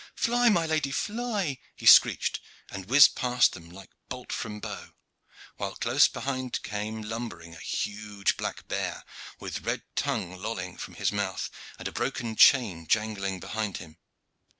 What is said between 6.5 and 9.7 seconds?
came lumbering a huge black bear, with